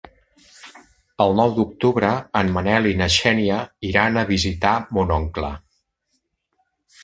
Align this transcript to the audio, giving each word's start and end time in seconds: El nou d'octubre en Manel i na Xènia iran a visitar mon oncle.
El 1.25 1.33
nou 1.39 1.53
d'octubre 1.57 2.09
en 2.41 2.49
Manel 2.57 2.89
i 2.93 2.95
na 3.03 3.09
Xènia 3.17 3.61
iran 3.93 4.21
a 4.21 4.27
visitar 4.33 4.75
mon 4.99 5.17
oncle. 5.21 5.55